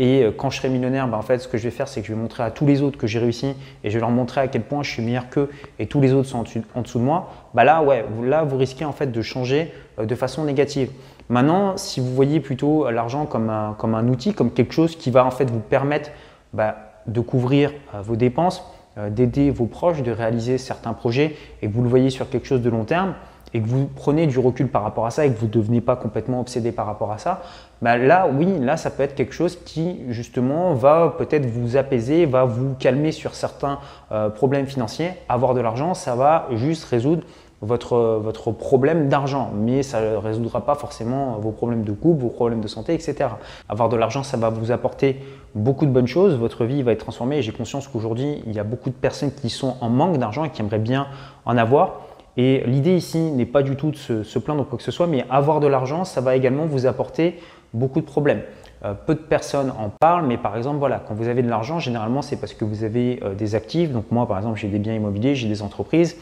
euh, 0.00 0.32
quand 0.36 0.50
je 0.50 0.58
serai 0.58 0.68
millionnaire, 0.68 1.06
ben, 1.08 1.18
en 1.18 1.22
fait, 1.22 1.38
ce 1.38 1.48
que 1.48 1.56
je 1.56 1.64
vais 1.64 1.70
faire, 1.70 1.88
c'est 1.88 2.00
que 2.00 2.06
je 2.06 2.12
vais 2.12 2.18
montrer 2.18 2.42
à 2.42 2.50
tous 2.50 2.66
les 2.66 2.82
autres 2.82 2.98
que 2.98 3.06
j'ai 3.06 3.18
réussi 3.18 3.54
et 3.84 3.90
je 3.90 3.94
vais 3.94 4.00
leur 4.00 4.10
montrer 4.10 4.40
à 4.40 4.48
quel 4.48 4.62
point 4.62 4.82
je 4.82 4.90
suis 4.90 5.02
meilleur 5.02 5.28
qu'eux 5.28 5.50
et 5.78 5.86
tous 5.86 6.00
les 6.00 6.12
autres 6.12 6.28
sont 6.28 6.44
en 6.74 6.82
dessous, 6.82 6.98
de 6.98 7.04
moi. 7.04 7.32
Ben 7.54 7.64
là, 7.64 7.82
ouais, 7.82 8.04
là, 8.22 8.42
vous 8.42 8.56
risquez 8.56 8.84
en 8.84 8.92
fait 8.92 9.12
de 9.12 9.22
changer 9.22 9.72
de 9.98 10.14
façon 10.14 10.44
négative. 10.44 10.90
Maintenant, 11.28 11.76
si 11.76 12.00
vous 12.00 12.12
voyez 12.14 12.40
plutôt 12.40 12.90
l'argent 12.90 13.24
comme 13.24 13.48
un, 13.48 14.08
outil, 14.08 14.34
comme 14.34 14.50
quelque 14.50 14.74
chose 14.74 14.96
qui 14.96 15.10
va 15.10 15.24
en 15.24 15.30
fait 15.30 15.50
vous 15.50 15.60
permettre 15.60 16.10
bah, 16.52 16.76
de 17.06 17.20
couvrir 17.20 17.72
euh, 17.94 18.02
vos 18.02 18.16
dépenses, 18.16 18.64
euh, 18.98 19.10
d'aider 19.10 19.50
vos 19.50 19.66
proches, 19.66 20.02
de 20.02 20.12
réaliser 20.12 20.58
certains 20.58 20.92
projets 20.92 21.36
et 21.62 21.68
que 21.68 21.72
vous 21.72 21.82
le 21.82 21.88
voyez 21.88 22.10
sur 22.10 22.28
quelque 22.28 22.46
chose 22.46 22.62
de 22.62 22.70
long 22.70 22.84
terme 22.84 23.14
et 23.54 23.60
que 23.60 23.68
vous 23.68 23.86
prenez 23.86 24.26
du 24.26 24.38
recul 24.38 24.68
par 24.68 24.82
rapport 24.82 25.06
à 25.06 25.10
ça 25.10 25.24
et 25.24 25.32
que 25.32 25.38
vous 25.38 25.46
ne 25.46 25.52
devenez 25.52 25.80
pas 25.80 25.94
complètement 25.96 26.40
obsédé 26.40 26.72
par 26.72 26.86
rapport 26.86 27.12
à 27.12 27.18
ça, 27.18 27.42
bah 27.80 27.96
là, 27.96 28.28
oui, 28.30 28.58
là, 28.58 28.76
ça 28.76 28.90
peut 28.90 29.04
être 29.04 29.14
quelque 29.14 29.32
chose 29.32 29.58
qui, 29.64 30.00
justement, 30.08 30.74
va 30.74 31.14
peut-être 31.16 31.46
vous 31.46 31.76
apaiser, 31.76 32.26
va 32.26 32.44
vous 32.44 32.74
calmer 32.78 33.12
sur 33.12 33.34
certains 33.34 33.78
euh, 34.10 34.28
problèmes 34.28 34.66
financiers. 34.66 35.10
Avoir 35.28 35.54
de 35.54 35.60
l'argent, 35.60 35.94
ça 35.94 36.16
va 36.16 36.48
juste 36.52 36.84
résoudre 36.84 37.22
votre, 37.64 38.20
votre 38.22 38.50
problème 38.50 39.08
d'argent, 39.08 39.50
mais 39.54 39.82
ça 39.82 40.00
ne 40.00 40.16
résoudra 40.16 40.64
pas 40.64 40.74
forcément 40.74 41.38
vos 41.38 41.50
problèmes 41.50 41.84
de 41.84 41.92
couple, 41.92 42.22
vos 42.22 42.28
problèmes 42.28 42.60
de 42.60 42.68
santé, 42.68 42.94
etc. 42.94 43.30
Avoir 43.68 43.88
de 43.88 43.96
l'argent, 43.96 44.22
ça 44.22 44.36
va 44.36 44.50
vous 44.50 44.72
apporter 44.72 45.20
beaucoup 45.54 45.86
de 45.86 45.90
bonnes 45.90 46.06
choses, 46.06 46.34
votre 46.36 46.64
vie 46.64 46.82
va 46.82 46.92
être 46.92 47.00
transformée 47.00 47.42
j'ai 47.42 47.52
conscience 47.52 47.88
qu'aujourd'hui, 47.88 48.42
il 48.46 48.52
y 48.52 48.58
a 48.58 48.64
beaucoup 48.64 48.90
de 48.90 48.94
personnes 48.94 49.32
qui 49.32 49.50
sont 49.50 49.76
en 49.80 49.88
manque 49.88 50.18
d'argent 50.18 50.44
et 50.44 50.50
qui 50.50 50.60
aimeraient 50.60 50.78
bien 50.78 51.06
en 51.46 51.56
avoir. 51.56 52.00
Et 52.36 52.62
l'idée 52.66 52.96
ici 52.96 53.18
n'est 53.18 53.46
pas 53.46 53.62
du 53.62 53.76
tout 53.76 53.90
de 53.90 53.96
se, 53.96 54.38
plaindre 54.38 54.62
ou 54.62 54.64
quoi 54.64 54.78
que 54.78 54.84
ce 54.84 54.90
soit, 54.90 55.06
mais 55.06 55.24
avoir 55.30 55.60
de 55.60 55.66
l'argent, 55.66 56.04
ça 56.04 56.20
va 56.20 56.34
également 56.34 56.66
vous 56.66 56.86
apporter 56.86 57.38
beaucoup 57.72 58.00
de 58.00 58.06
problèmes. 58.06 58.42
Euh, 58.84 58.92
peu 58.94 59.14
de 59.14 59.20
personnes 59.20 59.72
en 59.78 59.88
parlent, 59.88 60.26
mais 60.26 60.36
par 60.36 60.56
exemple, 60.56 60.78
voilà, 60.78 61.00
quand 61.06 61.14
vous 61.14 61.28
avez 61.28 61.42
de 61.42 61.48
l'argent, 61.48 61.78
généralement, 61.78 62.22
c'est 62.22 62.36
parce 62.36 62.52
que 62.54 62.64
vous 62.64 62.84
avez 62.84 63.20
euh, 63.22 63.34
des 63.34 63.54
actifs. 63.54 63.92
Donc 63.92 64.10
moi, 64.10 64.26
par 64.26 64.36
exemple, 64.36 64.58
j'ai 64.58 64.68
des 64.68 64.78
biens 64.78 64.94
immobiliers, 64.94 65.34
j'ai 65.34 65.48
des 65.48 65.62
entreprises. 65.62 66.16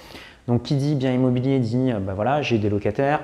Donc 0.49 0.65
qui 0.65 0.75
dit 0.75 0.97
bien 0.97 1.13
immobilier 1.13 1.61
dit 1.61 1.93
ben 2.01 2.15
voilà, 2.15 2.43
j'ai 2.43 2.59
des 2.59 2.69
locataires, 2.69 3.21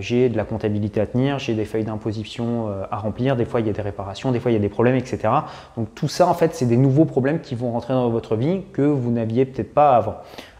j'ai 0.00 0.28
de 0.28 0.36
la 0.36 0.42
comptabilité 0.42 1.00
à 1.00 1.06
tenir, 1.06 1.38
j'ai 1.38 1.54
des 1.54 1.64
feuilles 1.64 1.84
d'imposition 1.84 2.66
à 2.90 2.96
remplir, 2.96 3.36
des 3.36 3.44
fois 3.44 3.60
il 3.60 3.68
y 3.68 3.70
a 3.70 3.72
des 3.72 3.80
réparations, 3.80 4.32
des 4.32 4.40
fois 4.40 4.50
il 4.50 4.54
y 4.54 4.56
a 4.56 4.60
des 4.60 4.68
problèmes, 4.68 4.96
etc. 4.96 5.28
Donc 5.76 5.94
tout 5.94 6.08
ça 6.08 6.26
en 6.26 6.34
fait 6.34 6.56
c'est 6.56 6.66
des 6.66 6.76
nouveaux 6.76 7.04
problèmes 7.04 7.40
qui 7.40 7.54
vont 7.54 7.70
rentrer 7.70 7.94
dans 7.94 8.10
votre 8.10 8.34
vie 8.34 8.62
que 8.72 8.82
vous 8.82 9.12
n'aviez 9.12 9.44
peut-être 9.44 9.72
pas 9.72 9.94
avant. 9.94 10.16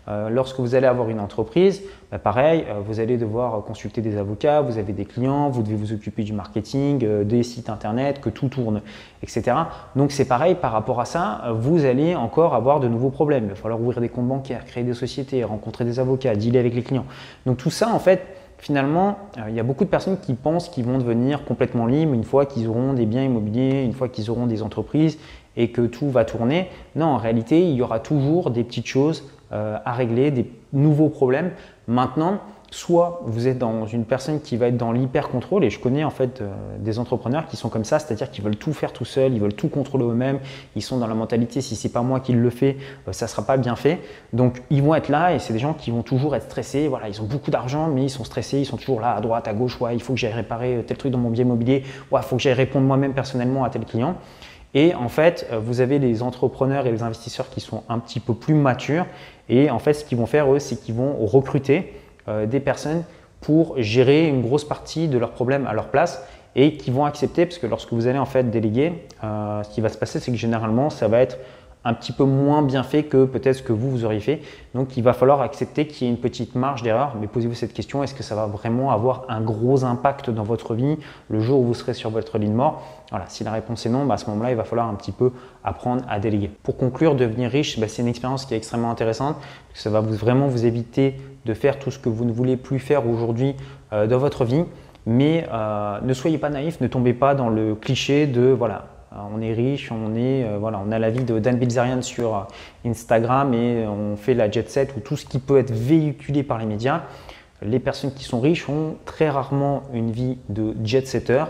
Euh, 0.08 0.30
lorsque 0.30 0.58
vous 0.58 0.74
allez 0.74 0.86
avoir 0.86 1.10
une 1.10 1.20
entreprise, 1.20 1.82
bah, 2.10 2.18
pareil, 2.18 2.64
euh, 2.68 2.80
vous 2.84 2.98
allez 2.98 3.18
devoir 3.18 3.62
consulter 3.64 4.00
des 4.00 4.16
avocats, 4.16 4.62
vous 4.62 4.78
avez 4.78 4.94
des 4.94 5.04
clients, 5.04 5.50
vous 5.50 5.62
devez 5.62 5.76
vous 5.76 5.92
occuper 5.92 6.22
du 6.22 6.32
marketing, 6.32 7.04
euh, 7.04 7.24
des 7.24 7.42
sites 7.42 7.68
internet, 7.68 8.20
que 8.20 8.30
tout 8.30 8.48
tourne, 8.48 8.80
etc. 9.22 9.56
Donc 9.96 10.10
c'est 10.10 10.24
pareil 10.24 10.54
par 10.54 10.72
rapport 10.72 11.00
à 11.00 11.04
ça, 11.04 11.52
vous 11.54 11.84
allez 11.84 12.14
encore 12.14 12.54
avoir 12.54 12.80
de 12.80 12.88
nouveaux 12.88 13.10
problèmes. 13.10 13.44
Il 13.44 13.50
va 13.50 13.54
falloir 13.54 13.80
ouvrir 13.80 14.00
des 14.00 14.08
comptes 14.08 14.28
bancaires, 14.28 14.64
créer 14.64 14.84
des 14.84 14.94
sociétés, 14.94 15.44
rencontrer 15.44 15.84
des 15.84 16.00
avocats, 16.00 16.34
dealer 16.34 16.60
avec 16.60 16.74
les 16.74 16.82
clients. 16.82 17.06
Donc 17.44 17.58
tout 17.58 17.70
ça, 17.70 17.92
en 17.92 17.98
fait, 17.98 18.22
finalement, 18.56 19.18
il 19.46 19.54
y 19.54 19.60
a 19.60 19.62
beaucoup 19.62 19.84
de 19.84 19.90
personnes 19.90 20.18
qui 20.18 20.34
pensent 20.34 20.68
qu'ils 20.68 20.84
vont 20.84 20.98
devenir 20.98 21.44
complètement 21.44 21.86
libres 21.86 22.14
une 22.14 22.24
fois 22.24 22.46
qu'ils 22.46 22.66
auront 22.66 22.92
des 22.92 23.06
biens 23.06 23.22
immobiliers, 23.22 23.82
une 23.84 23.92
fois 23.92 24.08
qu'ils 24.08 24.30
auront 24.30 24.46
des 24.46 24.62
entreprises 24.62 25.18
et 25.56 25.70
que 25.70 25.82
tout 25.82 26.08
va 26.08 26.24
tourner. 26.24 26.68
Non, 26.96 27.06
en 27.06 27.16
réalité, 27.18 27.60
il 27.60 27.74
y 27.74 27.82
aura 27.82 28.00
toujours 28.00 28.50
des 28.50 28.64
petites 28.64 28.86
choses 28.86 29.24
à 29.50 29.92
régler, 29.92 30.30
des 30.30 30.50
nouveaux 30.72 31.08
problèmes. 31.08 31.52
Maintenant, 31.86 32.40
soit 32.70 33.22
vous 33.24 33.48
êtes 33.48 33.58
dans 33.58 33.86
une 33.86 34.04
personne 34.04 34.40
qui 34.40 34.56
va 34.56 34.66
être 34.66 34.76
dans 34.76 34.92
l'hyper-contrôle, 34.92 35.64
et 35.64 35.70
je 35.70 35.80
connais 35.80 36.04
en 36.04 36.10
fait 36.10 36.40
euh, 36.40 36.52
des 36.78 36.98
entrepreneurs 36.98 37.46
qui 37.46 37.56
sont 37.56 37.68
comme 37.68 37.84
ça, 37.84 37.98
c'est-à-dire 37.98 38.30
qu'ils 38.30 38.44
veulent 38.44 38.56
tout 38.56 38.72
faire 38.72 38.92
tout 38.92 39.04
seuls, 39.04 39.32
ils 39.32 39.40
veulent 39.40 39.54
tout 39.54 39.68
contrôler 39.68 40.04
eux-mêmes, 40.04 40.38
ils 40.76 40.82
sont 40.82 40.98
dans 40.98 41.06
la 41.06 41.14
mentalité 41.14 41.60
si 41.60 41.76
c'est 41.76 41.88
pas 41.88 42.02
moi 42.02 42.20
qui 42.20 42.32
le 42.32 42.50
fais, 42.50 42.76
euh, 43.06 43.12
ça 43.12 43.26
sera 43.26 43.42
pas 43.42 43.56
bien 43.56 43.76
fait. 43.76 44.00
Donc 44.32 44.62
ils 44.70 44.82
vont 44.82 44.94
être 44.94 45.08
là 45.08 45.34
et 45.34 45.38
c'est 45.38 45.52
des 45.52 45.58
gens 45.58 45.72
qui 45.72 45.90
vont 45.90 46.02
toujours 46.02 46.36
être 46.36 46.44
stressés, 46.44 46.88
voilà, 46.88 47.08
ils 47.08 47.22
ont 47.22 47.26
beaucoup 47.26 47.50
d'argent 47.50 47.88
mais 47.88 48.04
ils 48.04 48.10
sont 48.10 48.24
stressés, 48.24 48.58
ils 48.58 48.66
sont 48.66 48.76
toujours 48.76 49.00
là 49.00 49.14
à 49.14 49.20
droite, 49.20 49.48
à 49.48 49.54
gauche, 49.54 49.80
ouais, 49.80 49.94
il 49.94 50.02
faut 50.02 50.12
que 50.12 50.18
j'aille 50.18 50.32
réparer 50.32 50.76
euh, 50.76 50.82
tel 50.82 50.96
truc 50.96 51.12
dans 51.12 51.18
mon 51.18 51.30
bien 51.30 51.44
immobilier, 51.44 51.84
ouais, 52.10 52.20
il 52.22 52.26
faut 52.26 52.36
que 52.36 52.42
j'aille 52.42 52.52
répondre 52.52 52.86
moi-même 52.86 53.14
personnellement 53.14 53.64
à 53.64 53.70
tel 53.70 53.84
client. 53.86 54.16
Et 54.74 54.94
en 54.94 55.08
fait, 55.08 55.48
vous 55.62 55.80
avez 55.80 55.98
les 55.98 56.22
entrepreneurs 56.22 56.86
et 56.86 56.92
les 56.92 57.02
investisseurs 57.02 57.48
qui 57.48 57.60
sont 57.60 57.84
un 57.88 57.98
petit 57.98 58.20
peu 58.20 58.34
plus 58.34 58.54
matures. 58.54 59.06
Et 59.48 59.70
en 59.70 59.78
fait, 59.78 59.94
ce 59.94 60.04
qu'ils 60.04 60.18
vont 60.18 60.26
faire, 60.26 60.52
eux, 60.52 60.58
c'est 60.58 60.76
qu'ils 60.76 60.94
vont 60.94 61.14
recruter 61.24 61.94
euh, 62.28 62.46
des 62.46 62.60
personnes 62.60 63.04
pour 63.40 63.80
gérer 63.80 64.28
une 64.28 64.42
grosse 64.42 64.64
partie 64.64 65.08
de 65.08 65.16
leurs 65.16 65.30
problèmes 65.30 65.66
à 65.66 65.72
leur 65.72 65.88
place 65.88 66.22
et 66.56 66.76
qui 66.76 66.90
vont 66.90 67.04
accepter, 67.04 67.46
parce 67.46 67.58
que 67.58 67.66
lorsque 67.66 67.92
vous 67.92 68.06
allez 68.06 68.18
en 68.18 68.26
fait 68.26 68.50
déléguer, 68.50 69.06
euh, 69.22 69.62
ce 69.62 69.70
qui 69.70 69.80
va 69.80 69.88
se 69.88 69.96
passer, 69.96 70.18
c'est 70.20 70.30
que 70.30 70.36
généralement, 70.36 70.90
ça 70.90 71.08
va 71.08 71.20
être 71.20 71.38
un 71.88 71.94
petit 71.94 72.12
peu 72.12 72.24
moins 72.24 72.60
bien 72.60 72.82
fait 72.82 73.04
que 73.04 73.24
peut-être 73.24 73.64
que 73.64 73.72
vous, 73.72 73.90
vous 73.90 74.04
auriez 74.04 74.20
fait. 74.20 74.42
Donc, 74.74 74.98
il 74.98 75.02
va 75.02 75.14
falloir 75.14 75.40
accepter 75.40 75.86
qu'il 75.86 76.06
y 76.06 76.10
ait 76.10 76.12
une 76.12 76.20
petite 76.20 76.54
marge 76.54 76.82
d'erreur. 76.82 77.14
Mais 77.18 77.26
posez-vous 77.26 77.54
cette 77.54 77.72
question, 77.72 78.02
est-ce 78.02 78.14
que 78.14 78.22
ça 78.22 78.34
va 78.34 78.46
vraiment 78.46 78.90
avoir 78.90 79.24
un 79.30 79.40
gros 79.40 79.84
impact 79.84 80.28
dans 80.28 80.42
votre 80.42 80.74
vie 80.74 80.98
le 81.30 81.40
jour 81.40 81.60
où 81.60 81.64
vous 81.64 81.74
serez 81.74 81.94
sur 81.94 82.10
votre 82.10 82.36
ligne 82.36 82.52
mort? 82.52 82.82
Voilà, 83.10 83.24
si 83.28 83.42
la 83.42 83.52
réponse 83.52 83.86
est 83.86 83.88
non, 83.88 84.04
bah, 84.04 84.14
à 84.14 84.16
ce 84.18 84.28
moment-là, 84.28 84.50
il 84.50 84.56
va 84.56 84.64
falloir 84.64 84.86
un 84.86 84.94
petit 84.94 85.12
peu 85.12 85.32
apprendre 85.64 86.04
à 86.10 86.20
déléguer. 86.20 86.50
Pour 86.62 86.76
conclure, 86.76 87.14
devenir 87.14 87.50
riche, 87.50 87.80
bah, 87.80 87.88
c'est 87.88 88.02
une 88.02 88.08
expérience 88.08 88.44
qui 88.44 88.52
est 88.52 88.58
extrêmement 88.58 88.90
intéressante. 88.90 89.36
ça 89.72 89.88
va 89.88 90.02
vraiment 90.02 90.46
vous 90.46 90.66
éviter 90.66 91.14
de 91.46 91.54
faire 91.54 91.78
tout 91.78 91.90
ce 91.90 91.98
que 91.98 92.10
vous 92.10 92.26
ne 92.26 92.32
voulez 92.32 92.58
plus 92.58 92.80
faire 92.80 93.08
aujourd'hui 93.08 93.54
euh, 93.94 94.06
dans 94.06 94.18
votre 94.18 94.44
vie. 94.44 94.64
Mais 95.06 95.46
euh, 95.50 96.00
ne 96.02 96.12
soyez 96.12 96.36
pas 96.36 96.50
naïf, 96.50 96.82
ne 96.82 96.86
tombez 96.86 97.14
pas 97.14 97.34
dans 97.34 97.48
le 97.48 97.74
cliché 97.74 98.26
de 98.26 98.50
voilà, 98.50 98.84
on 99.34 99.40
est 99.40 99.52
riche, 99.52 99.90
on 99.92 100.14
est 100.14 100.46
voilà, 100.58 100.80
on 100.84 100.90
a 100.92 100.98
la 100.98 101.10
vie 101.10 101.24
de 101.24 101.38
Dan 101.38 101.56
Bilzerian 101.56 102.02
sur 102.02 102.46
Instagram 102.84 103.54
et 103.54 103.86
on 103.86 104.16
fait 104.16 104.34
la 104.34 104.50
jet 104.50 104.68
set 104.70 104.94
ou 104.96 105.00
tout 105.00 105.16
ce 105.16 105.26
qui 105.26 105.38
peut 105.38 105.58
être 105.58 105.72
véhiculé 105.72 106.42
par 106.42 106.58
les 106.58 106.66
médias. 106.66 107.02
Les 107.62 107.80
personnes 107.80 108.12
qui 108.12 108.24
sont 108.24 108.40
riches 108.40 108.68
ont 108.68 108.96
très 109.04 109.28
rarement 109.28 109.82
une 109.92 110.10
vie 110.10 110.38
de 110.48 110.74
jet 110.84 111.06
setter. 111.06 111.44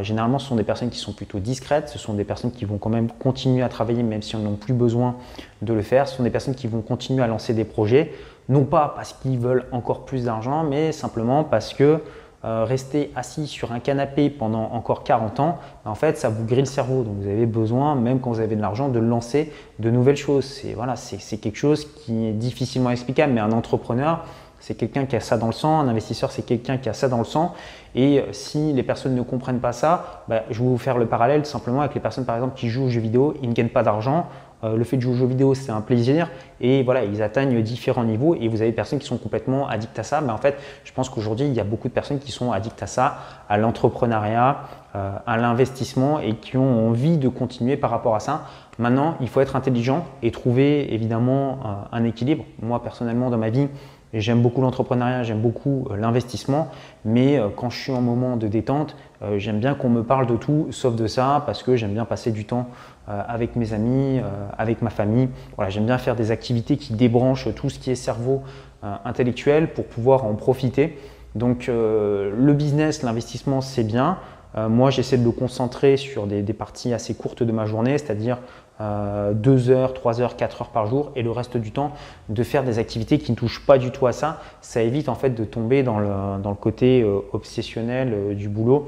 généralement, 0.00 0.38
ce 0.38 0.48
sont 0.48 0.56
des 0.56 0.64
personnes 0.64 0.90
qui 0.90 0.98
sont 0.98 1.12
plutôt 1.12 1.38
discrètes, 1.38 1.88
ce 1.88 1.98
sont 1.98 2.14
des 2.14 2.24
personnes 2.24 2.52
qui 2.52 2.64
vont 2.64 2.78
quand 2.78 2.90
même 2.90 3.10
continuer 3.10 3.62
à 3.62 3.68
travailler 3.68 4.02
même 4.02 4.22
si 4.22 4.34
on 4.36 4.38
n'a 4.38 4.50
plus 4.56 4.72
besoin 4.72 5.16
de 5.62 5.74
le 5.74 5.82
faire, 5.82 6.08
ce 6.08 6.16
sont 6.16 6.22
des 6.22 6.30
personnes 6.30 6.54
qui 6.54 6.66
vont 6.66 6.80
continuer 6.80 7.22
à 7.22 7.26
lancer 7.26 7.52
des 7.52 7.64
projets 7.64 8.12
non 8.48 8.64
pas 8.64 8.92
parce 8.94 9.12
qu'ils 9.12 9.38
veulent 9.38 9.64
encore 9.72 10.04
plus 10.04 10.24
d'argent, 10.24 10.64
mais 10.64 10.92
simplement 10.92 11.44
parce 11.44 11.74
que 11.74 12.00
euh, 12.46 12.64
rester 12.64 13.10
assis 13.16 13.48
sur 13.48 13.72
un 13.72 13.80
canapé 13.80 14.30
pendant 14.30 14.70
encore 14.72 15.02
40 15.02 15.40
ans, 15.40 15.58
en 15.84 15.96
fait, 15.96 16.16
ça 16.16 16.28
vous 16.28 16.44
grille 16.44 16.60
le 16.60 16.66
cerveau. 16.66 17.02
Donc 17.02 17.16
vous 17.20 17.28
avez 17.28 17.46
besoin, 17.46 17.96
même 17.96 18.20
quand 18.20 18.30
vous 18.30 18.38
avez 18.38 18.54
de 18.54 18.60
l'argent, 18.60 18.88
de 18.88 19.00
lancer 19.00 19.52
de 19.80 19.90
nouvelles 19.90 20.16
choses. 20.16 20.44
C'est 20.44 20.74
voilà, 20.74 20.94
quelque 21.42 21.56
chose 21.56 21.84
qui 21.84 22.26
est 22.26 22.32
difficilement 22.32 22.90
explicable, 22.90 23.32
mais 23.32 23.40
un 23.40 23.50
entrepreneur, 23.50 24.24
c'est 24.60 24.74
quelqu'un 24.74 25.06
qui 25.06 25.16
a 25.16 25.20
ça 25.20 25.36
dans 25.36 25.46
le 25.46 25.52
sang, 25.52 25.80
un 25.80 25.88
investisseur, 25.88 26.30
c'est 26.30 26.42
quelqu'un 26.42 26.78
qui 26.78 26.88
a 26.88 26.92
ça 26.92 27.08
dans 27.08 27.18
le 27.18 27.24
sang. 27.24 27.54
Et 27.94 28.20
euh, 28.20 28.32
si 28.32 28.72
les 28.72 28.82
personnes 28.82 29.14
ne 29.14 29.22
comprennent 29.22 29.60
pas 29.60 29.72
ça, 29.72 30.24
bah, 30.28 30.42
je 30.50 30.60
vais 30.60 30.68
vous 30.68 30.78
faire 30.78 30.98
le 30.98 31.06
parallèle 31.06 31.44
simplement 31.46 31.80
avec 31.80 31.94
les 31.94 32.00
personnes, 32.00 32.24
par 32.24 32.36
exemple, 32.36 32.56
qui 32.56 32.68
jouent 32.68 32.84
aux 32.84 32.90
jeux 32.90 33.00
vidéo, 33.00 33.34
ils 33.42 33.48
ne 33.48 33.54
gagnent 33.54 33.68
pas 33.68 33.82
d'argent. 33.82 34.26
Euh, 34.64 34.76
le 34.76 34.84
fait 34.84 34.96
de 34.96 35.02
jouer 35.02 35.12
aux 35.12 35.16
jeux 35.16 35.26
vidéo, 35.26 35.54
c'est 35.54 35.72
un 35.72 35.80
plaisir. 35.80 36.30
Et 36.60 36.82
voilà, 36.82 37.04
ils 37.04 37.22
atteignent 37.22 37.60
différents 37.62 38.04
niveaux. 38.04 38.34
Et 38.34 38.48
vous 38.48 38.60
avez 38.62 38.70
des 38.70 38.76
personnes 38.76 38.98
qui 38.98 39.06
sont 39.06 39.18
complètement 39.18 39.68
addictes 39.68 39.98
à 39.98 40.02
ça. 40.02 40.20
Mais 40.20 40.32
en 40.32 40.38
fait, 40.38 40.56
je 40.84 40.92
pense 40.92 41.08
qu'aujourd'hui, 41.08 41.46
il 41.46 41.54
y 41.54 41.60
a 41.60 41.64
beaucoup 41.64 41.88
de 41.88 41.92
personnes 41.92 42.18
qui 42.18 42.32
sont 42.32 42.52
addictes 42.52 42.82
à 42.82 42.86
ça, 42.86 43.18
à 43.48 43.58
l'entrepreneuriat, 43.58 44.60
euh, 44.94 45.12
à 45.26 45.36
l'investissement 45.36 46.20
et 46.20 46.34
qui 46.34 46.56
ont 46.56 46.88
envie 46.88 47.18
de 47.18 47.28
continuer 47.28 47.76
par 47.76 47.90
rapport 47.90 48.14
à 48.14 48.20
ça. 48.20 48.46
Maintenant, 48.78 49.16
il 49.20 49.28
faut 49.28 49.40
être 49.40 49.56
intelligent 49.56 50.04
et 50.22 50.30
trouver 50.30 50.92
évidemment 50.92 51.60
un 51.92 52.04
équilibre. 52.04 52.44
Moi, 52.60 52.82
personnellement, 52.82 53.30
dans 53.30 53.38
ma 53.38 53.48
vie, 53.48 53.68
J'aime 54.14 54.40
beaucoup 54.40 54.60
l'entrepreneuriat, 54.62 55.24
j'aime 55.24 55.40
beaucoup 55.40 55.88
euh, 55.90 55.96
l'investissement, 55.96 56.68
mais 57.04 57.38
euh, 57.38 57.48
quand 57.54 57.70
je 57.70 57.78
suis 57.78 57.92
en 57.92 58.00
moment 58.00 58.36
de 58.36 58.46
détente, 58.46 58.96
euh, 59.22 59.38
j'aime 59.38 59.60
bien 59.60 59.74
qu'on 59.74 59.88
me 59.88 60.02
parle 60.02 60.26
de 60.26 60.36
tout 60.36 60.68
sauf 60.70 60.94
de 60.94 61.06
ça 61.06 61.42
parce 61.46 61.62
que 61.62 61.76
j'aime 61.76 61.92
bien 61.92 62.04
passer 62.04 62.30
du 62.30 62.44
temps 62.44 62.68
avec 63.08 63.54
mes 63.54 63.72
amis, 63.72 64.20
avec 64.58 64.82
ma 64.82 64.90
famille. 64.90 65.28
J'aime 65.68 65.86
bien 65.86 65.96
faire 65.96 66.16
des 66.16 66.32
activités 66.32 66.76
qui 66.76 66.92
débranchent 66.92 67.54
tout 67.54 67.70
ce 67.70 67.78
qui 67.78 67.92
est 67.92 67.94
cerveau 67.94 68.42
intellectuel 68.82 69.72
pour 69.72 69.84
pouvoir 69.84 70.24
en 70.24 70.34
profiter. 70.34 70.98
Donc 71.36 71.68
le 71.68 72.52
business, 72.52 73.04
l'investissement, 73.04 73.60
c'est 73.60 73.84
bien. 73.84 74.18
Moi, 74.56 74.90
j'essaie 74.90 75.18
de 75.18 75.24
le 75.24 75.32
concentrer 75.32 75.96
sur 75.96 76.26
des, 76.26 76.42
parties 76.54 76.94
assez 76.94 77.14
courtes 77.14 77.42
de 77.42 77.52
ma 77.52 77.66
journée, 77.66 77.98
c'est-à-dire 77.98 78.38
2 78.78 78.84
euh, 78.84 79.70
heures, 79.70 79.94
3 79.94 80.20
heures, 80.20 80.36
4 80.36 80.62
heures 80.62 80.68
par 80.68 80.86
jour 80.86 81.10
et 81.16 81.22
le 81.22 81.30
reste 81.30 81.56
du 81.56 81.72
temps 81.72 81.92
de 82.28 82.42
faire 82.42 82.62
des 82.62 82.78
activités 82.78 83.18
qui 83.18 83.32
ne 83.32 83.36
touchent 83.36 83.64
pas 83.64 83.78
du 83.78 83.90
tout 83.90 84.06
à 84.06 84.12
ça. 84.12 84.40
Ça 84.60 84.82
évite 84.82 85.08
en 85.08 85.14
fait 85.14 85.30
de 85.30 85.44
tomber 85.44 85.82
dans 85.82 85.98
le, 85.98 86.08
dans 86.42 86.50
le 86.50 86.56
côté 86.56 87.02
euh, 87.02 87.20
obsessionnel 87.32 88.12
euh, 88.12 88.34
du 88.34 88.48
boulot 88.50 88.86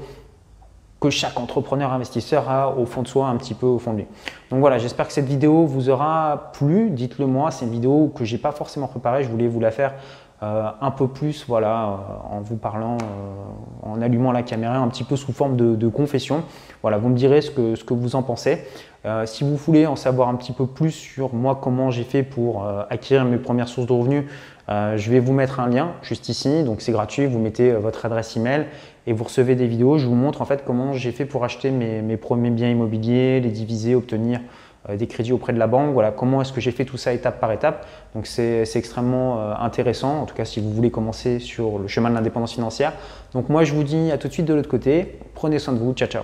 que 0.99 1.09
chaque 1.09 1.39
entrepreneur 1.39 1.93
investisseur 1.93 2.49
a 2.49 2.75
au 2.77 2.85
fond 2.85 3.01
de 3.01 3.07
soi, 3.07 3.27
un 3.27 3.37
petit 3.37 3.53
peu 3.53 3.65
au 3.65 3.79
fond 3.79 3.93
de 3.93 3.99
lui. 3.99 4.07
Donc 4.51 4.59
voilà, 4.59 4.77
j'espère 4.77 5.07
que 5.07 5.13
cette 5.13 5.27
vidéo 5.27 5.65
vous 5.65 5.89
aura 5.89 6.51
plu. 6.53 6.89
Dites-le 6.89 7.25
moi, 7.25 7.51
c'est 7.51 7.65
une 7.65 7.71
vidéo 7.71 8.11
que 8.13 8.25
j'ai 8.25 8.37
pas 8.37 8.51
forcément 8.51 8.87
préparée, 8.87 9.23
je 9.23 9.29
voulais 9.29 9.47
vous 9.47 9.61
la 9.61 9.71
faire 9.71 9.93
euh, 10.41 10.69
un 10.79 10.91
peu 10.91 11.09
plus, 11.09 11.45
voilà, 11.47 11.83
euh, 11.83 12.35
en 12.37 12.39
vous 12.39 12.55
parlant, 12.55 12.97
euh, 13.01 13.89
en 13.89 14.01
allumant 14.01 14.31
la 14.31 14.41
caméra, 14.41 14.77
un 14.77 14.87
petit 14.87 15.03
peu 15.03 15.17
sous 15.17 15.33
forme 15.33 15.57
de, 15.57 15.87
confession. 15.89 16.43
Voilà, 16.81 16.97
vous 16.97 17.09
me 17.09 17.15
direz 17.15 17.41
ce 17.41 17.51
que, 17.51 17.75
ce 17.75 17.83
que 17.83 17.93
vous 17.93 18.15
en 18.15 18.23
pensez. 18.23 18.63
si 19.25 19.43
vous 19.43 19.57
voulez 19.57 19.85
en 19.85 19.95
savoir 19.95 20.29
un 20.29 20.35
petit 20.35 20.53
peu 20.53 20.65
plus 20.65 20.91
sur 20.91 21.33
moi, 21.33 21.59
comment 21.61 21.91
j'ai 21.91 22.03
fait 22.03 22.23
pour 22.23 22.65
acquérir 22.89 23.25
mes 23.25 23.37
premières 23.37 23.67
sources 23.67 23.87
de 23.87 23.93
revenus, 23.93 24.25
je 24.69 25.11
vais 25.11 25.19
vous 25.19 25.33
mettre 25.33 25.59
un 25.59 25.67
lien 25.67 25.93
juste 26.03 26.29
ici. 26.29 26.63
Donc 26.63 26.81
c'est 26.81 26.91
gratuit, 26.91 27.25
vous 27.25 27.39
mettez 27.39 27.71
votre 27.71 28.05
adresse 28.05 28.37
email 28.37 28.67
et 29.07 29.13
vous 29.13 29.23
recevez 29.23 29.55
des 29.55 29.67
vidéos. 29.67 29.97
Je 29.97 30.05
vous 30.05 30.15
montre 30.15 30.41
en 30.41 30.45
fait 30.45 30.63
comment 30.63 30.93
j'ai 30.93 31.11
fait 31.11 31.25
pour 31.25 31.43
acheter 31.43 31.71
mes, 31.71 32.17
premiers 32.17 32.51
biens 32.51 32.69
immobiliers, 32.69 33.39
les 33.41 33.49
diviser, 33.49 33.95
obtenir 33.95 34.39
des 34.97 35.07
crédits 35.07 35.33
auprès 35.33 35.53
de 35.53 35.59
la 35.59 35.67
banque. 35.67 35.93
Voilà, 35.93 36.11
comment 36.11 36.41
est-ce 36.41 36.53
que 36.53 36.61
j'ai 36.61 36.71
fait 36.71 36.85
tout 36.85 36.97
ça 36.97 37.13
étape 37.13 37.39
par 37.39 37.51
étape. 37.51 37.85
Donc 38.15 38.27
c'est 38.27 38.63
extrêmement 38.75 39.39
euh, 39.39 39.53
intéressant, 39.59 40.21
en 40.21 40.25
tout 40.25 40.35
cas 40.35 40.45
si 40.45 40.59
vous 40.59 40.71
voulez 40.71 40.91
commencer 40.91 41.39
sur 41.39 41.79
le 41.79 41.87
chemin 41.87 42.09
de 42.09 42.15
l'indépendance 42.15 42.53
financière. 42.53 42.93
Donc 43.33 43.49
moi 43.49 43.63
je 43.63 43.73
vous 43.73 43.83
dis 43.83 44.11
à 44.11 44.17
tout 44.17 44.27
de 44.27 44.33
suite 44.33 44.45
de 44.45 44.53
l'autre 44.53 44.69
côté. 44.69 45.19
Prenez 45.33 45.59
soin 45.59 45.73
de 45.73 45.79
vous. 45.79 45.93
Ciao 45.93 46.07
ciao. 46.07 46.23